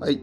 [0.00, 0.22] はい。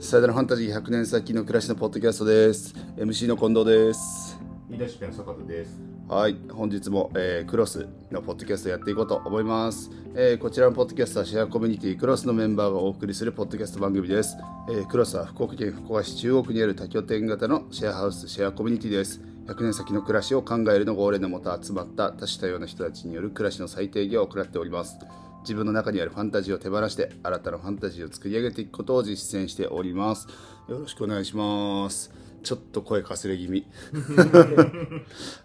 [0.00, 2.74] さよならファンタジー100年先の暮らしのポッドキャストです。
[2.98, 4.38] MC の近藤です。
[4.68, 5.80] 言い出の坂田です。
[6.06, 6.36] はい。
[6.52, 9.90] 本日も、えークロスのポッドキャストやっていこうと思います。
[10.14, 14.36] えーこちらのポッドキャストはシェアコミュニティクロスのメンバーがお送りするポッドキャスト番組です。
[14.68, 19.22] えークロスは福岡県福岡市中央区にある多拠点型のシェアハウスシェアコミュニティです。
[19.46, 24.98] 100年先の暮らしを考えるの号令のもと集まった多種多様な人たちによる暮らしの最低限を行っております。
[25.44, 30.26] 自分の中にあるファンタジーを手放して新たなファンタジーを作り上げていくことを実践しております。
[30.68, 32.10] よろしくお願いします。
[32.42, 33.66] ちょっと声かすれ気味。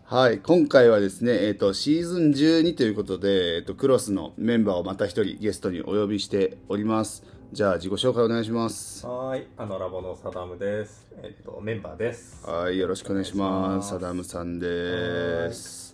[0.06, 7.24] はい今回はですね、えー、とシーズン12ということで、えー、とクロスのメンバーをまた一人ゲストにお呼びしております。
[7.52, 9.06] じゃあ自己紹介お願いします。
[9.06, 11.08] はーい、あのラボのサダムです。
[11.24, 12.46] えっとメンバーです。
[12.48, 13.78] はいよろしくお願いします。
[13.78, 13.90] ます。
[13.90, 15.90] サダムさんです。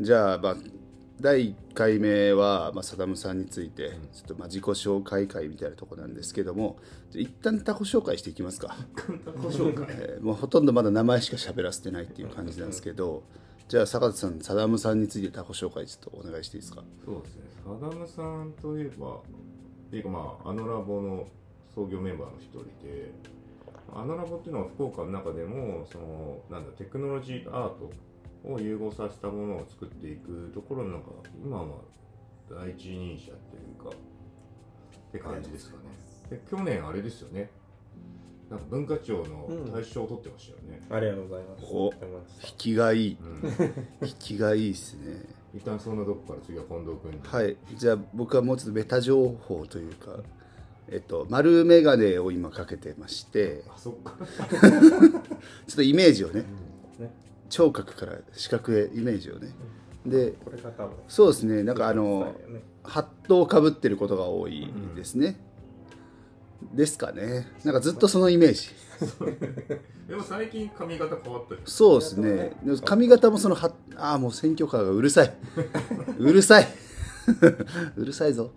[0.00, 0.56] じゃあ、まあ、
[1.20, 6.76] 第1回目は、まあ、サダムさんについてちょっとまあ自己紹介会みたいなところなんですけども
[7.12, 8.76] 一旦他己紹介していきますか、
[9.42, 9.86] ご紹介。
[9.90, 13.22] えーもうほとんどまだ名前しか喋らせてないっていう感じなんですけど
[13.68, 16.82] じゃあ坂田さんサダムさんについて他己紹介ちょっとお願いしていいですか？
[17.04, 17.42] そうですね。
[17.64, 19.20] サダムさんといえば、っ
[19.90, 21.26] ていうかまあ、あのラボの
[21.74, 23.10] 創業メンバーの一人で、
[23.92, 27.90] あのラボっていうのは福岡の中でも、その、なんだ、テクノロジーとアート
[28.44, 31.08] を融合させたものを作っていくところのなんか、
[31.44, 31.66] 今は
[32.50, 35.82] 第一人者っていうか、って感じですかね。
[36.30, 37.50] で、去年あれですよね。
[38.50, 40.80] なんか文化庁の大賞を取ってましたよね。
[40.90, 41.64] ありがとうございます。
[41.70, 41.92] お
[42.46, 44.08] 引きがいいうん。
[44.08, 45.22] 引きがいいですね
[45.54, 47.20] 一旦そんなとこから次は近藤君に。
[47.22, 50.20] はいじゃあ僕はもうちょっとメタ情報というか
[50.90, 54.14] えっと丸眼鏡を今かけてましてあ、そっか。
[55.66, 56.44] ちょっとイメージをね
[56.96, 57.10] たね。
[57.48, 59.48] 聴覚から視覚へイメージをね。
[60.06, 60.34] で。
[61.08, 61.62] そうですね。
[61.62, 62.62] なんかあのね。
[62.88, 65.38] ハットをかぶってることが多いですね、
[66.72, 67.46] ですかね。
[67.64, 68.70] なんかずっとそのイメージ。
[70.08, 71.60] でも最近髪型変わったよ。
[71.66, 72.56] そうですね。
[72.64, 75.34] で髪型もそのはああもう選挙カーがうるさい。
[76.18, 76.68] うるさい。
[77.96, 78.52] うるさいぞ。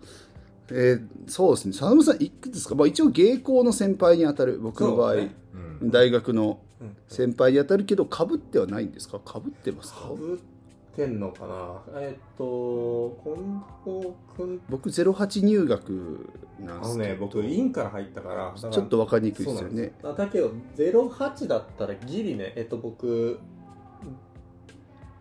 [0.70, 1.72] えーそうですね。
[1.72, 5.34] 佐野さんいくつですか、まあ、一応芸工の先輩に当たる僕の場合、ね。
[5.80, 5.90] うん。
[5.90, 6.71] 大学のうん
[7.08, 9.18] 先輩に当たるけどかぶってはないんですか？
[9.18, 10.00] かぶってますか？
[10.00, 12.00] かぶってんのかな？
[12.00, 17.08] えっと、近藤君僕08入学なんですけど。
[17.10, 19.92] ね、僕、インから入ったから、ちょっと分かりにくいですよね。
[20.02, 23.38] だけど、08だったらギリね、えっと、僕、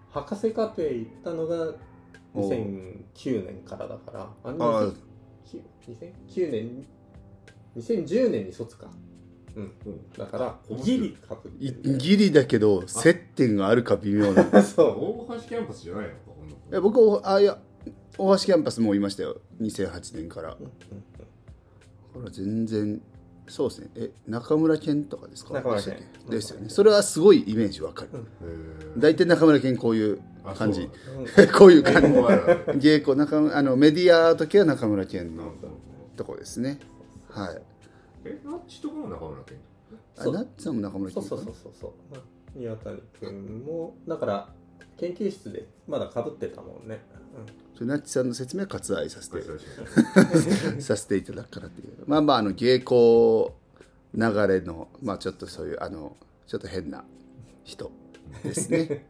[0.10, 1.74] 博士課程行ったのが
[2.34, 4.94] お2009年からだから、ああ2009
[6.28, 6.86] 2009年、
[7.78, 8.88] 2010年に卒か。
[9.56, 9.72] うん。
[10.17, 11.17] だから、ギリ。
[11.97, 14.41] ギリだけど接点があるか微妙な。
[14.59, 14.88] いそう。
[15.31, 16.09] 大橋キャンパスじゃないの？
[16.09, 16.35] か、こ
[16.69, 17.59] のや僕おあいや
[18.17, 19.41] 大橋キャンパスもいましたよ。
[19.62, 20.72] 2008年からうんうん
[22.13, 23.01] これは全然
[23.47, 23.89] そうですね。
[23.95, 25.53] え中村健とかですか？
[25.56, 25.97] 中村健。
[26.29, 26.69] ですよね。
[26.69, 28.09] それはすごいイメージわかる。
[28.97, 30.89] 大体中村健こういうあ感じ。
[31.57, 32.01] こういう感
[32.73, 32.79] じ。
[32.79, 35.53] 芸妓中村あのメディアの時は中村健の
[36.16, 36.79] とこですね。
[37.29, 37.62] はい
[38.26, 39.58] え、ナッチとかも中村健
[40.16, 40.36] そう。
[40.36, 42.22] あナッツさんも中村そう健かそうそうそうそうまあ
[42.56, 44.50] 宮谷君もだから
[44.98, 47.02] 研究室でまだかぶってたもんね、
[47.74, 51.94] それナッチさんの説明は割愛させてそうそうそうさせていただくからっていう。
[52.06, 53.54] まあまああの芸妓
[54.14, 56.16] 流れのまあちょっとそういうあの
[56.46, 57.04] ちょっと変な
[57.64, 57.92] 人
[58.44, 59.06] ですね。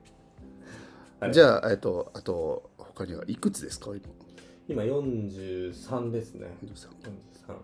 [1.20, 3.92] はいじゃあえっとあと他にはいくつですか？
[3.96, 4.00] 今。
[4.68, 6.56] 今43ですね。
[6.64, 6.90] 43
[7.48, 7.56] 43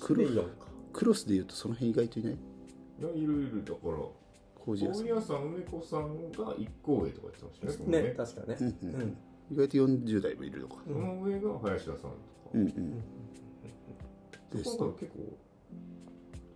[0.00, 0.66] クロで4か。
[0.92, 2.32] クロスでいうとその辺意外といない？
[2.32, 2.36] い
[3.02, 3.98] やいるいるだから。
[4.64, 5.44] 工事屋さん。
[5.44, 8.02] 梅子さんが一個上とか言ってましたね。
[8.02, 8.56] ね確かね。
[8.60, 9.16] うんうん
[9.50, 10.76] 意外と40代もいるのか。
[10.86, 12.12] その上が林田さんとか。
[12.54, 12.68] うんう
[14.52, 14.96] 結構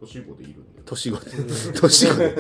[0.00, 0.82] 年子でいるんで。
[0.84, 1.30] 年子で。
[1.80, 2.36] 年子で。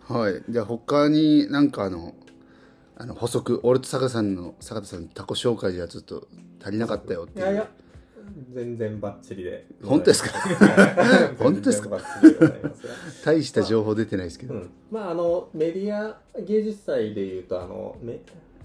[0.00, 0.42] はい。
[0.48, 2.14] じゃあ他になんかあの
[2.96, 3.60] あの補足。
[3.64, 6.26] 俺と坂田さんの坂田さんのタコ紹介じゃちょっと
[6.62, 7.44] 足りなかったよっていう。
[7.44, 7.70] いやいや
[8.52, 9.66] 全然バッチリで。
[9.82, 10.30] 本当ですか？
[11.38, 11.98] 本当ですか？
[13.24, 18.18] 大した情報出てないですけど、うん、まああのメディア芸術祭でいうとあのめ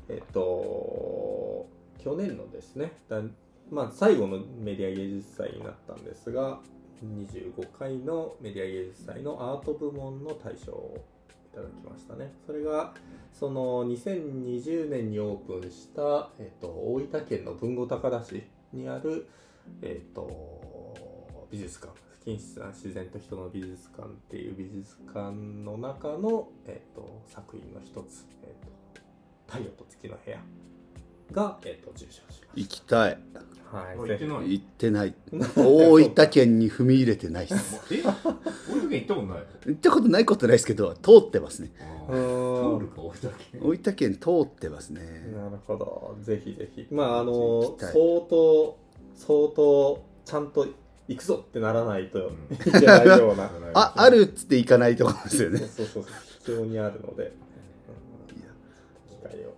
[0.10, 1.68] えっと
[1.98, 3.22] 去年のですねだ
[3.70, 6.60] まあ最後のメディア芸術祭になったんですが
[7.06, 11.06] 25回のメディア芸術祭のアート部門の大賞を
[11.52, 12.32] いただきましたね。
[12.46, 12.94] それが
[13.34, 19.28] その2020年にオープンした、えっと、大分県の豊後高田市にある、
[19.82, 21.94] えっと、美術館。
[22.20, 28.50] 不均質な自然と人の美術館っていう美術館の中の、えっと作品の一つ、えっ
[28.94, 29.02] と
[29.48, 30.38] 「太陽と月の部屋」
[31.32, 33.20] が、えっと受賞しまし行きたい。
[33.34, 33.98] たはい。
[33.98, 34.52] 行ってない。
[34.52, 35.16] 行ってない。
[35.56, 37.80] 大分県に踏み入れてないです。
[37.94, 38.04] え
[38.70, 39.46] 俺の時行ったことない？
[39.66, 41.72] 行ったことないことないですけど通ってますね。
[42.10, 42.76] うー。
[42.76, 43.62] ん通るか大分県。
[43.62, 45.02] 大分県通ってますね。
[45.34, 46.18] なるほど。
[46.22, 46.88] ぜひぜひ。
[46.92, 47.94] まああの相
[48.30, 48.78] 当
[49.20, 50.66] 相当ちゃんと
[51.08, 52.22] 行くぞってならないとん。
[52.54, 53.50] いけないような。
[53.76, 55.60] ああるっつって行かないところですよね。
[55.66, 56.04] そうそうそう
[56.40, 57.32] 必要にあるので、うん。
[59.18, 59.54] 機会を。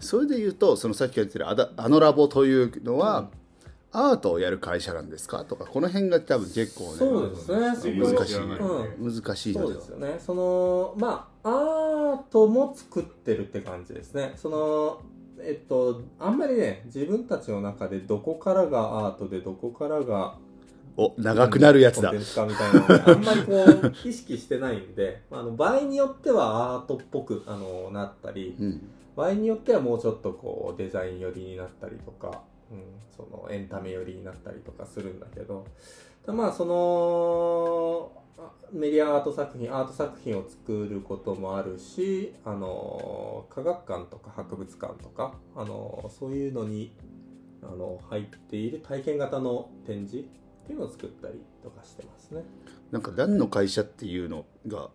[0.00, 3.28] それで言うとそのさっき言ってるアダあのラボというのは、
[3.92, 5.44] アートをやる会社なんですか？
[5.44, 7.94] とかこの辺が多分結構ねそうですね。
[8.00, 8.58] 難しい知らない。
[8.60, 9.66] よね難しいので。
[9.66, 10.16] そうですよね。
[10.18, 14.32] そのまあアートも作ってるって感じですね。
[14.36, 15.00] その
[15.40, 20.36] えっとあんまりね自分たちの中でどこからがアートでどこからが
[20.96, 22.10] お長くなるやつだ。
[22.10, 28.90] コンテンツ化みたいなのであんまりこう 意識してないんであの場合によってはアートっぽくあのなったりうん。
[29.16, 32.82] 場合によってはもうちょっとこうデザイン寄りになったりとか、うん、
[33.16, 35.64] そのエンタメ寄りになったりとかするんだけど
[36.15, 38.12] たまあその
[38.72, 46.92] メディアアート作品アート作品を作ることもあるしあの科学館とか博物館とかあのそういうのに
[47.62, 52.42] あの入っている体験型の展示っていうのを作ったりとかしてますね。
[52.90, 54.90] なんか何の会社っていうのが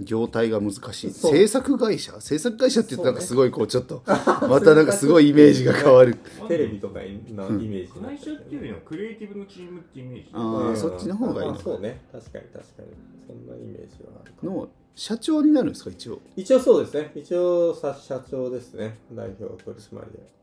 [0.00, 1.10] 業態が難しい。
[1.10, 2.20] 制作会社？
[2.20, 4.02] 制作会社って言うとなんかすごいこうちょっと
[4.48, 6.16] またなんかすごいイメージが変わる。
[6.48, 12.00] テレビとかのイメージになっ会社っていうよりはクリエイティブのチームってイメージあーうんそっちの方がいいのあそうね。
[12.12, 12.88] 確かに確かに。
[13.26, 16.20] そんなイメージはあるの社長になるんですか一応？
[16.36, 17.12] 一応そうですね。
[17.14, 18.96] 一応さ社長ですね。
[19.12, 19.94] 代表取締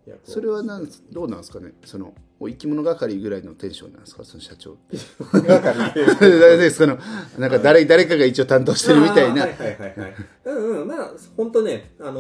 [0.05, 0.19] 役を。
[0.23, 1.73] それはなんどうなんですかね？
[1.83, 4.23] そのお生き物係ぐらいのテンションなんですか？
[4.23, 4.97] その社長って。
[5.31, 6.39] 係っていう。
[6.39, 7.00] 誰ですかの
[7.39, 9.45] なんか誰誰かが一応担当してるみたいな。
[9.45, 9.79] あーはい。
[9.79, 10.13] はいはいはい。
[10.45, 10.88] うんうん。
[10.88, 12.13] まあ本当ねあのー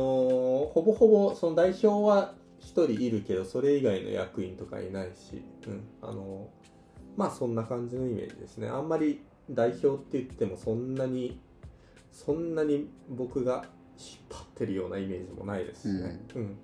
[0.71, 5.43] ほぼほぼその代表は一人いるけどそれ以外の役員とかいないし。
[5.67, 5.83] うん。
[6.01, 6.67] あのー
[7.15, 8.69] まあそんな感じのイメージですね。
[8.69, 9.21] あんまり
[9.51, 11.39] 代表って言ってもそんなに
[12.13, 13.65] そんなに僕が
[13.97, 16.21] 引っ張ってるようなイメージもないですしね。
[16.35, 16.57] うん、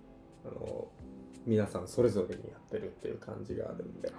[0.45, 0.99] あのー
[1.45, 4.11] 皆さんそれぞれにやってるっていう感じがあるんで、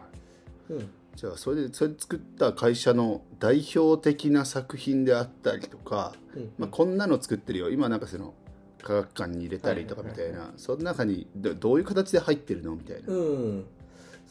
[0.70, 6.52] うん、じゃあそれでそれで作った会社の代表的な作品であったりとか、うん。
[6.58, 7.70] まあ、こんなの作ってるよ。
[7.70, 8.34] 今なんかその
[8.82, 13.66] 科学館に入れたりとかみたいな、その中にどどういう形で入ってるのみたいな、うん、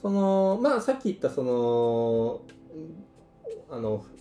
[0.02, 2.42] そのまあさっき言ったその
[3.70, 4.12] うんあの不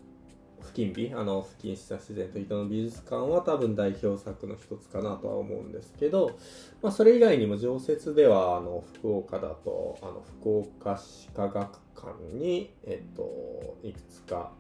[0.79, 6.39] 金美あの不謹した自然と人の美術館は多分代表作の一つかなとは思うんですけど、
[6.81, 14.53] まあ、それ以外にも常設ではあの福岡だとあの福岡市科学館に、えっと、いくつか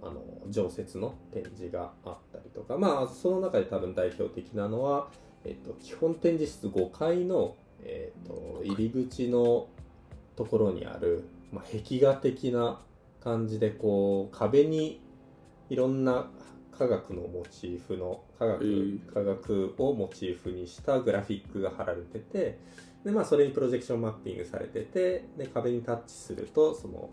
[0.00, 5.08] あの常設の展示があったりとかまあその中で多分代表的なのは、
[5.44, 9.68] えっと、基本展示室5階の、えっと、入り口の
[10.36, 12.80] ところにある、まあ、壁画的な
[13.20, 15.02] 感じでこう壁に
[15.70, 16.30] いろんな
[16.76, 22.58] 科学のモチーフの科学,、えー科学をモチーフにしたグラフィックが貼られてて
[23.04, 27.10] で、まあ、それにプロジェクションマッピングされててで壁にタッチするとその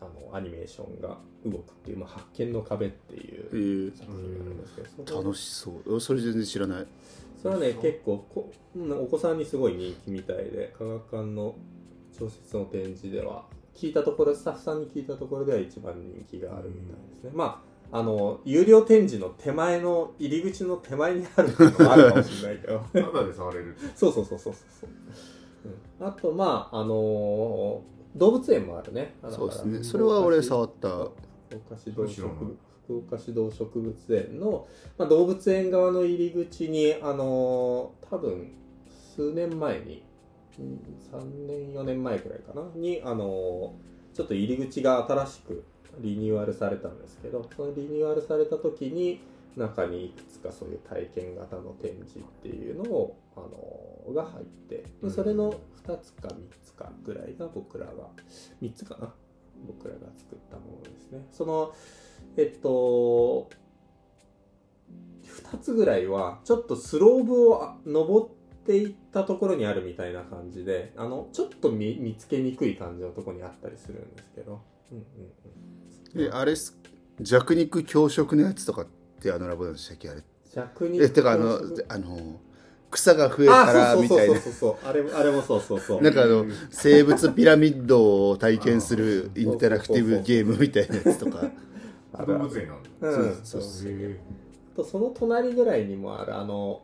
[0.00, 3.56] あのアニメーションが動くっていう、まあ、発見の壁っていうえ。
[3.56, 6.00] ー作品があるんですけど、それ楽しそう。
[6.00, 6.86] それ全然知らない。
[7.40, 11.54] それはね結構こうんお子さんにすごい人気みたいで科学館の
[12.18, 13.44] 小説の展示では
[13.78, 22.80] 聞いたところスタッフさんに聞いたところでは一番人気があるみたいですね、まああの有料展示の手前の入り口の手前にあるのもあるかもしれないけど。
[22.92, 23.74] ただで触れる。
[23.96, 24.90] そうそうそうそうそう、
[26.00, 29.14] うん、あとまああのー動物園もあるね。
[29.22, 29.82] だからそうですね。
[29.82, 30.88] それは俺触った。
[30.88, 31.12] 福
[31.56, 32.34] 岡市動植後ろの
[32.84, 34.66] 福岡市動植物園の、
[34.98, 38.52] まあ、動物園側の入り口にあのー多分
[39.16, 40.07] 数年前にうん
[40.58, 42.62] 3年4年前くらいかな？
[42.74, 45.64] にあのーちょっと入り口が新しく
[46.00, 49.20] リニューアルされたんですけどそのリニューアルされた時に
[49.56, 55.52] 中にいくつかそういう体験型の展示っていうのを、あのーが入ってでそれの
[55.84, 56.34] 2つか3
[56.64, 57.92] つかぐらいが僕らが
[58.62, 59.12] 3つかな？
[59.66, 61.26] 僕らが作ったものですね。
[61.30, 61.72] その
[62.36, 63.50] えっと
[65.52, 68.28] 2つぐらいはちょっとスロープをあ登っ
[68.68, 74.60] ていったところにあるみたいな感じであのちょっと見見つけにくい感じのところにあったりするんですけど、
[74.92, 75.04] うんうん
[76.22, 76.54] うん、えあれ
[77.20, 78.86] 弱肉強食のやつとかっ
[79.22, 80.22] てあのラボでしたっけあれ？
[80.54, 82.40] 弱にえてかあのあの
[82.90, 84.34] 草が増えたらみたいな。
[84.34, 84.86] そうそうそうそう。
[84.86, 86.02] あれあれもそうそうそう。
[86.02, 91.50] なんかあの生物ピラミッドを体験するインタラクティブゲームみたいなやつとか。
[92.26, 92.90] 動物園なんだ。
[93.00, 93.40] うん。
[93.44, 94.20] そうそうへ
[94.76, 96.82] とその隣ぐらいにもあるあの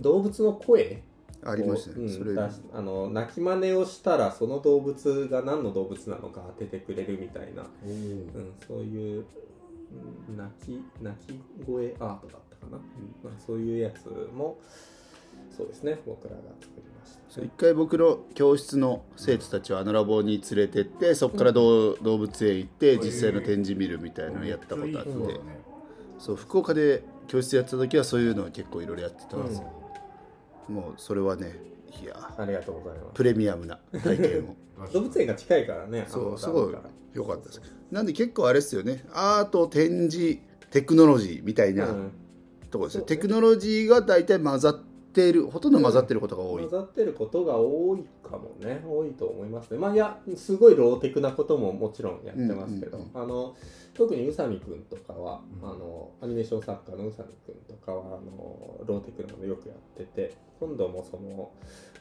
[0.00, 1.02] 動物の声？
[1.44, 2.08] ありましたね。
[2.08, 2.32] それ。
[2.38, 9.24] あの泣き真似をしたらその動物が何の動物なのか当ててくれるみたいな、うん、そういう
[10.30, 12.78] うん泣き泣き声アートだったかな、
[13.24, 14.58] まあ、そういうやつも
[15.56, 15.98] そうですね。
[16.06, 17.42] 僕らが作りました。
[17.42, 25.12] 一回僕の教室の生徒たちをあのラボに連れてってそこから動動物園行って実際の展示見るみたいなのやったことあって。
[26.18, 29.64] そう福岡で教室やってた時はそういうのを結構いろいろやってたんですよ、
[30.68, 31.56] もうそれはね
[32.02, 33.14] いやありがとうございます。
[33.14, 34.56] プレミアムな体験を。
[34.92, 36.90] 動物園が近いからねそうすごいダムから。
[37.14, 37.60] 良かったです。
[37.90, 39.04] なんで結構あれですよね。
[39.12, 40.38] アート展示
[40.70, 42.12] テクノロジーみたいなうん。
[42.70, 43.16] ところですよ、そうね。
[43.16, 49.78] テクノロジーが大体混ざっているほとんど混ざってることが多い、混ざってることが多いかもね多いと思いますね。
[49.78, 53.56] まあいやすごいローテクなことももちろんやってますけど、うんうんあの
[53.94, 55.68] 特に宇佐美くんとかは、うん。
[55.68, 61.50] あのアニメーション作家の宇佐美くんとかはあのローテクなのよくやってて今度もその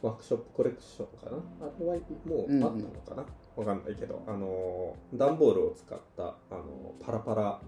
[0.01, 1.67] ワークショップコレクションかな？
[1.67, 3.25] あれはもうあったのかな、
[3.57, 7.59] わかんないけどあの段ボールを使ったあのパラパラ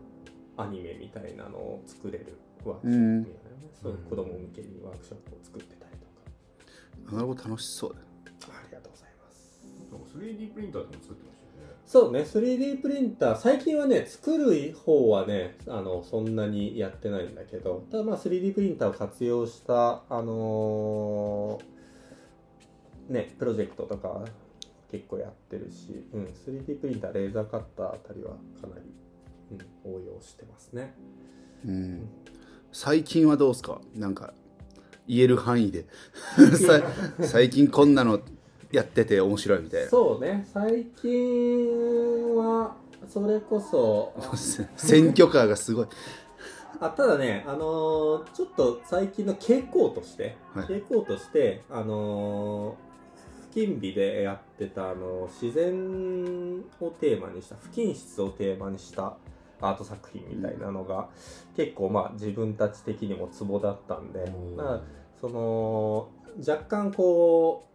[0.55, 7.15] アニメみたいなのを作れるワークショップみたいなね、そういう子供向けにワークショップを作ってたりとか。
[7.15, 7.99] なるほど楽しそうだ。
[7.99, 9.65] ありがとうございます。
[9.91, 11.75] なんか 3D プリンターでも作ってましたよね。
[11.85, 21.73] そうね、3D プリンター、最近はね、作る方はね、あの、そんなにやってないんだけど、ただまあ 3D プリンターを活用した、あのー
[23.09, 24.25] ね、プロジェクトとかは
[24.91, 28.31] 結構やってるし、うん、3D プリンター、レーザーカッターあたりは
[28.61, 28.81] かなり、
[29.85, 30.93] うん、応用してますね。
[31.65, 32.09] うん
[32.73, 33.79] 最近はどうですか？
[33.95, 34.33] なんか
[35.07, 35.85] 言える範囲で。
[36.57, 36.81] さ
[37.25, 38.19] 最近こんなの
[38.71, 39.89] やってて面白いみたいな。
[39.89, 42.75] そうね、最近は、
[43.07, 44.13] それこそ、
[44.75, 45.87] 選挙カーがすごい。
[46.79, 50.65] あただね、あのーちょっと最近の傾向として、はい。
[50.65, 52.93] 傾向として、あのー
[53.53, 59.15] 不謹美でやってた、あのー自然をテーマにした、不謹質をテーマにした
[59.67, 61.09] アート作品みたいなのが、
[61.55, 64.57] 結構まあ自分たち的にもツボだったんで、うん。
[64.57, 64.81] だから
[65.19, 67.67] その、若干こ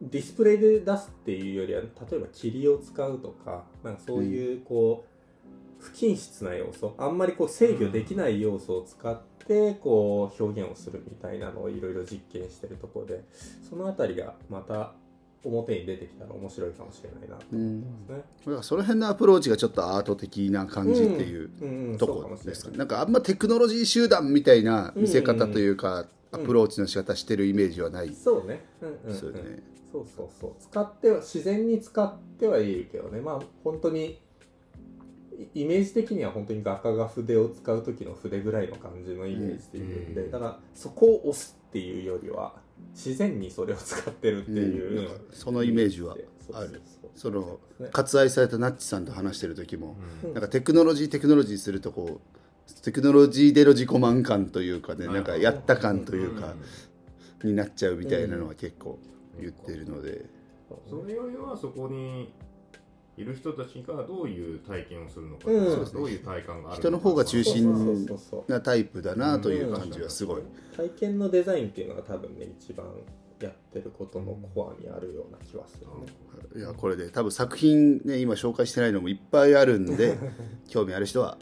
[0.00, 5.14] う、ディスプレイで出すっていうよりは、例えば霧を使うとか、なんかそういうこう、
[5.84, 13.24] 不均質な要素あんまりこう制御できない要素を使ってこう表現をするみたいなのをいろいろ実験してるところで
[13.68, 14.94] そのあたりがまた
[15.44, 18.16] 表に出てきたら面白いかもしれないなと思いますね。
[18.16, 28.64] だからその辺のアプローチがちょっとアート的な感じっていううんうんとこですかねなんかあんまテクノロジー集団みたいな見せ方というかアプローチの仕方してるイメージはないそうね。
[28.80, 30.52] うんうんうねそうそうそう。
[30.58, 33.20] 使っては、自然に使ってはいるけどね。
[33.20, 34.20] まあ、本当に、
[35.54, 42.56] イイメージ的には本当に画家が筆を使う時の筆ぐらいの感じのイメージでいるんで、うんだから、そこを押すっていうよりは、
[42.92, 45.00] 自然にそれを使ってるっていう。
[45.00, 46.60] うんそのイメージはあるそう
[47.02, 50.34] そうそのね割愛されたナッチさんと話してる時もうん。
[50.34, 56.54] なんかテクノロジーテクノロジーするとこうテクノロジーでの自己満感というかねなんかやった感というか
[57.42, 58.98] になっちゃうみたいなのは結構
[59.40, 60.26] 言ってるので。
[60.88, 62.32] それよりはそこに
[63.16, 65.92] いる人たちがどういう体験をするのか、うん。
[65.92, 68.06] どういう体感があるのか人の方が中心
[68.48, 70.42] なタイプだなという感じはすごい。
[70.76, 72.86] 体験のデザインっていうのが多分ね一番
[73.40, 76.12] やってることのコアにあるような気はするね。
[76.56, 80.18] いやこれで多分作品ね今紹介してないのもいっぱいあるんで
[80.68, 81.38] 興味ある人は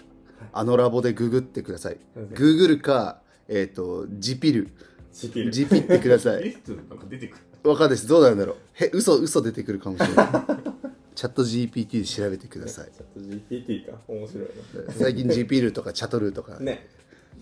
[0.52, 1.98] あのラボでググってください。
[2.34, 4.68] ググるかえっ、とジピル
[5.12, 6.44] チピルジピってください。
[6.44, 7.70] リストなんか出てくる。
[7.70, 8.08] わかんないです。
[8.08, 8.56] どうなんだろう。
[8.74, 10.26] へ嘘嘘出てくるかもしれない
[11.14, 12.90] チャット GPT で調べてください。
[12.92, 13.20] チャット
[13.54, 13.98] GPT か。
[14.08, 14.48] 面白い
[14.90, 16.64] 最近 G ピルとかチャトルとかね。
[16.64, 16.88] ね。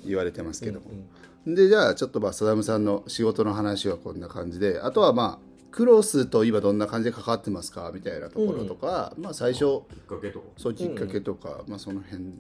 [0.05, 1.05] 言われてますけども、うん
[1.47, 10.47] でじゃあちょっとまあサダムさんの仕事の話はこんな感じであとはまあクロスと今どんな感じで関わってますかみたいなところとか、まあ最初きっかけとか。
[10.57, 12.35] そうきっかけとか、まあその辺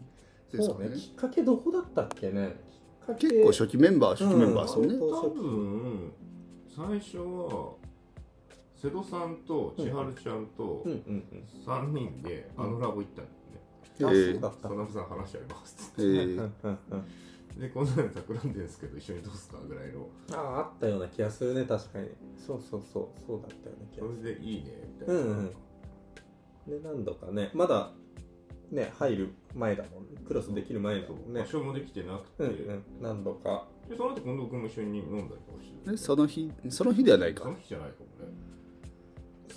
[0.53, 0.89] ですかね。
[0.89, 0.97] ね。
[0.97, 2.57] きっかけどこだったっけね。
[3.19, 5.01] 結構初期メンバー初期メンバーですよね、うん。
[5.01, 6.13] 多分
[6.77, 7.73] 最初は
[8.81, 10.99] 瀬戸さんと千春ちゃんとうんうん
[11.33, 11.45] うん。
[11.67, 14.69] 3人であのラボ行ったんだよね、あ、えーそうだった。
[14.69, 16.07] 佐野さん話ありますえう
[16.41, 17.03] んー
[17.61, 22.09] でこんなの企んでるんですけど一緒にどうすかぐらいのああ、あったような気がするね、確かに。
[22.39, 24.29] そうそうそう、そうだったような気そがする。
[24.29, 24.71] れでいいね
[25.01, 25.55] みたいな、うんうんで、
[26.85, 27.91] 何度かね、まだ、
[28.71, 30.05] ね、入る前だもん。
[30.25, 31.47] クロスできる前だもんね場。
[31.47, 32.83] 所もできてなくて、うんうん。
[33.03, 33.67] 何度か。
[33.89, 36.53] でその後近藤君も一緒に飲んだりとかしてえその日？
[36.69, 38.33] その日ではないかその日じゃないかもね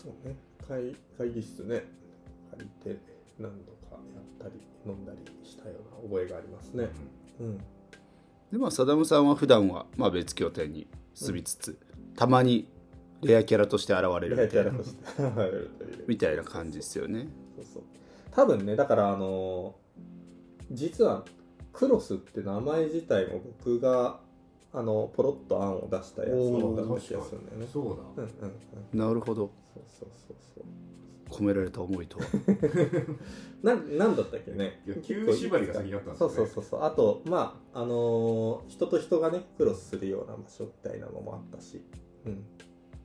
[0.03, 0.35] そうね。
[0.67, 1.83] 会会議室ね、
[2.51, 2.99] 借りて
[3.39, 6.89] 何度かやったり、飲んだりしたような覚えがありますね。
[7.39, 7.57] うん。
[8.51, 11.79] でまあサダムさんは普段はまあ別拠点に住みつつ、
[12.15, 12.67] たまに
[13.21, 14.71] レアキャラとして現れるみたいな。
[16.17, 17.27] たいな感じですよね。
[17.55, 17.83] そうそう。
[18.31, 19.75] 多分ねだからあの
[20.71, 21.23] 実は
[21.71, 24.19] クロスって名前自体も僕が
[24.75, 26.35] あのポロッと案を出したやつだ
[26.83, 27.67] った気がするんだよね。
[27.71, 28.23] そうだ。
[28.23, 28.51] うんうん
[28.93, 28.99] うん。
[28.99, 29.51] なるほど。
[29.73, 30.63] そうそうそうそう。
[31.29, 32.17] 込められた思いと。
[32.19, 32.25] は
[33.63, 34.81] ななんだったっけね。
[34.85, 36.27] 縛りが先にあったんですね。
[36.27, 36.83] うそうそうそう。
[36.83, 41.81] あとまああのー人と人がねクロスするような場所みたいなのもあったし。
[42.25, 42.43] うん。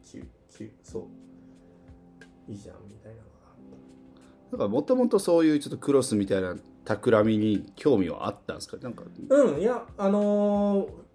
[0.05, 2.51] 旧旧そう。
[2.51, 6.57] いいじゃんみたいなのがあっだからもともとそういうちょっとクロスみたいな
[6.87, 8.79] 企みに興味はあったんですか？
[8.79, 9.05] なんか。
[9.29, 11.08] たうんいやあのー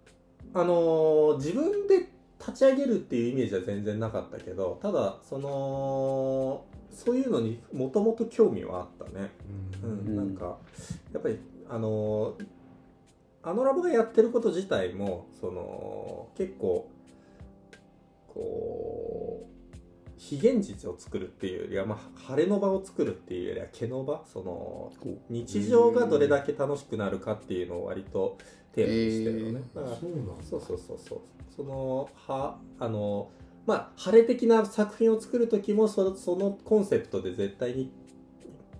[0.54, 9.32] あのー自分で立ち上げるっていうイメージは全然なかったけどただそのそういうのにもともと興味はあったね。
[9.84, 10.00] ううん。
[10.00, 10.58] うんなんか
[11.14, 12.46] やっぱりあのー
[13.46, 16.90] あのラボがやってること自体もその結構
[18.34, 19.54] こう
[20.18, 24.94] 非現実を作るっていうよりは、まあ、晴れの場を作るっていうよりは毛の場その
[25.30, 28.38] 日常がどれだけ楽しくなるかっていうのを割と
[28.74, 30.34] テーマにしてるのね、だからそうなんだ。
[30.44, 31.20] そうそうそうそう。
[31.56, 33.30] そのはあの
[33.66, 37.92] まあ晴れ的な作品を作る時もそそのコンセプトで絶対に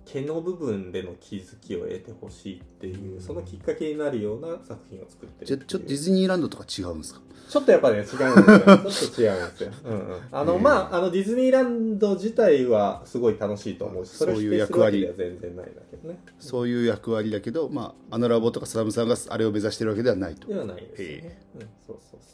[0.06, 7.20] 毛の部分での気づきを得てほしいっていうそのきっかけになるような作品を作ってるじゃちょっとディズニーランドとか違うんですか？
[7.48, 8.30] ちょっとやっぱね違うんですよ。
[8.30, 10.60] ちょっと違うんですよ、うんうん、 あのへー。
[10.60, 16.18] まああのディズニーランド自体はすごい楽しいと思うしそれいう否定するわけで役は全然ないんだけどね。
[16.38, 20.48] そういう役割だけど、まあ、あのラボとかサダムさんがあれを目指してるわけではないと。
[20.48, 22.33] ではないですよね、うん、そうそうそ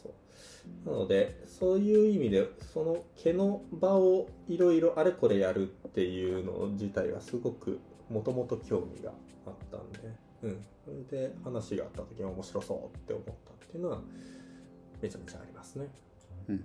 [0.85, 9.11] なのでそういう意味でその毛の場をいろいろあれこれやるっていうの自体はすごくもともと興味が
[9.45, 11.07] あったんでうん。
[11.07, 14.01] で話があった時に面白そうって思ったっていうのは
[15.01, 15.87] めちゃめちゃありますね。
[16.47, 16.59] うん。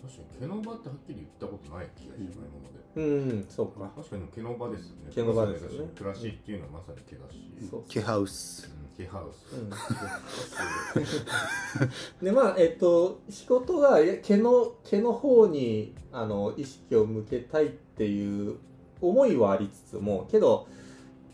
[0.00, 2.80] 確かに毛の場ってはっきり言ったことない気がしないもので。
[2.96, 3.90] うん、うん、そうか。
[3.96, 5.12] 確かに毛の場ですよね。
[5.14, 5.90] 毛の場ですよね。
[5.96, 9.70] 暮らしっていうのはまさに毛だし、そうケハウスハウス、うん。
[12.24, 18.56] でまあえっと仕事が毛の毛の方にあの意識を向けたいっていう
[19.00, 20.66] 思いはありつつもけど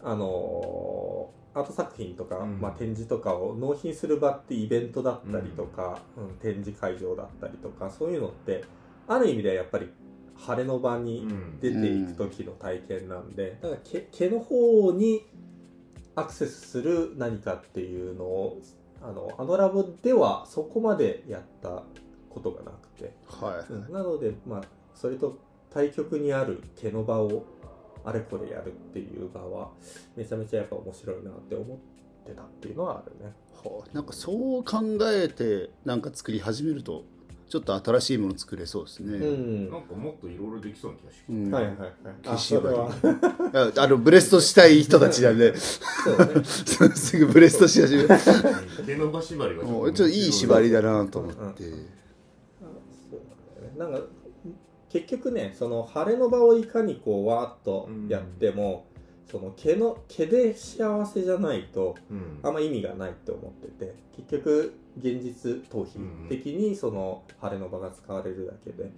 [0.03, 2.61] あのアート作品とか、うん。
[2.61, 8.63] まあ、展示とかを納品する場ってイベントだったりとか、うん展示会場だったりとかそういうのって
[9.09, 9.91] ある意味ではやっぱり
[10.37, 11.59] 晴れの場にうん。
[11.61, 15.27] 出ていく時の体験なんで、だから毛毛の方に
[16.17, 18.61] アクセスする何かっていうのを
[19.03, 21.83] あのあのラボではそこまでやった
[22.31, 23.93] ことがなくて、はい、うん。
[23.93, 24.63] なのでまあ
[24.95, 25.39] それと
[25.71, 27.45] 対極にある毛の場を
[28.05, 29.71] あれこれやるっていう場は
[30.17, 31.79] めちゃめちゃやっぱ面白いなって思っ
[32.27, 33.33] てたっていうのはあるね。
[33.63, 33.95] はあ。
[33.95, 34.81] なんかそう考
[35.13, 37.05] えてなんか作り始めると
[37.49, 39.71] ちょっと新しいもの作れそうですね、うん。
[39.71, 41.91] なんかもっといろいろできそうな気がしうんはいはいはい。
[42.23, 43.71] 毛縛りあそれは。
[43.77, 45.53] ああのブレストしたい人たちなんで。
[45.53, 45.59] ね。
[46.97, 48.03] すぐブレストし始め。
[48.03, 48.09] る
[48.85, 50.09] 毛の場縛りがちょっと。
[50.09, 51.65] いい縛りだなと思って、
[53.77, 54.01] なんか
[54.89, 58.87] 結局ねその晴れの場をいかにこうわーっとやっても、
[59.31, 62.41] その毛の毛で幸せじゃないとうん。
[62.43, 63.95] あんま意味がないって思ってて。
[64.17, 68.91] 結局現実逃避的にその晴れの場が使われるだけで。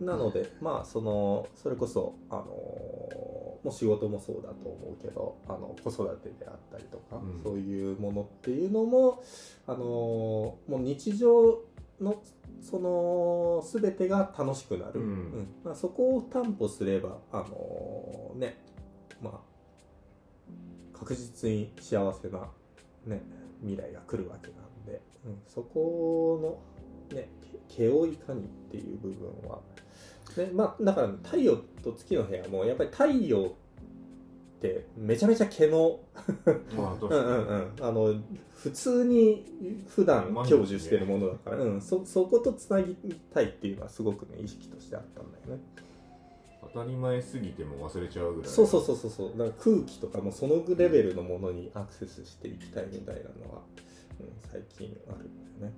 [0.00, 7.42] なのでまあそのそれこそあのもう仕事もそうだと思うけどあの子育てであったりとか、うん。
[7.42, 9.22] そういうものっていうのも
[9.66, 11.60] あのもう日常
[12.00, 12.22] の
[12.60, 15.46] その全てが楽しくなる、うん。
[15.64, 18.58] まあ、そこを担保すればあのね
[19.22, 19.54] まあ
[20.94, 22.48] 確実に幸せな、
[23.06, 23.20] ね、
[23.60, 26.58] 未来が来るわけなんで、うん、そこ
[27.10, 27.28] の、ね、
[27.68, 29.60] 毛をいかにっていう部分は、
[30.36, 33.50] ねまあ、だから太陽と月の部屋もやっぱり太陽っ
[34.60, 36.00] てめちゃめちゃ毛の
[36.46, 38.14] うんうんうん、あの
[38.54, 39.44] 普通に
[39.88, 42.94] 普段享受してるものだから、うん、そそことつなぎ
[43.32, 45.62] たいっていうのはすごくね意識としてあったんだよね。
[46.72, 48.50] 当たり前すぎても忘れちゃうぐらい。
[48.50, 49.30] そうそうそうそうそう。
[49.32, 53.84] だから空気とかもそのレベルのものにアクセスしていきたいみたいなのは、うん、
[54.54, 55.74] 最近あるんだよね。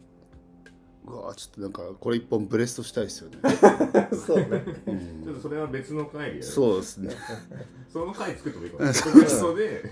[1.06, 3.38] うわちょっとなんかこれ一本ブレストしたいですよね、
[4.12, 4.64] そうね。
[4.86, 5.24] うん。
[5.24, 7.10] ちょっとそれは別の回でそうですね。
[7.90, 9.82] その回作ってもいいかも特別そうで。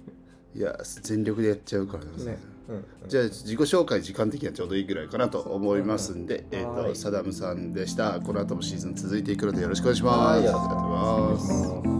[0.54, 6.92] いや全力でやっちゃうからな、ね、うん、じゃあ自己紹介時間的にはちょうどいいぐらいかなと思いますんで、えー、はい。
[6.92, 8.20] とサダムさんでした。
[8.20, 11.99] この後もシーズン続いていくのでよろしくお願いします、はいよろしくありがとうございま